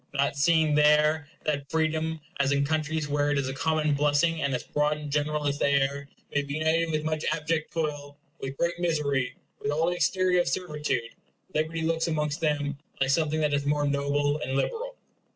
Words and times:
Not 0.15 0.35
seeing 0.35 0.73
there, 0.73 1.27
that 1.43 1.69
freedom, 1.69 2.21
as 2.39 2.51
in 2.51 2.65
countries 2.65 3.07
where 3.07 3.29
it 3.29 3.37
is 3.37 3.47
a 3.47 3.53
common 3.53 3.93
blessing 3.93 4.41
and 4.41 4.51
as 4.55 4.63
broad 4.63 4.97
and 4.97 5.11
general 5.11 5.45
as 5.45 5.59
the 5.59 5.67
air, 5.67 6.09
may 6.33 6.41
be 6.41 6.55
united 6.55 6.89
with 6.89 7.03
much 7.03 7.23
abject 7.31 7.71
toil, 7.71 8.17
with 8.39 8.57
great 8.57 8.79
misery, 8.79 9.35
with 9.59 9.69
all 9.71 9.91
the 9.91 9.95
exterior 9.95 10.41
of 10.41 10.47
servitude; 10.47 11.11
liberty 11.53 11.83
looks, 11.83 12.07
amongst 12.07 12.41
them, 12.41 12.79
like 12.99 13.11
something 13.11 13.41
that 13.41 13.53
is 13.53 13.67
more 13.67 13.85
noble 13.85 14.39
and 14.41 14.53
liberal. 14.55 14.95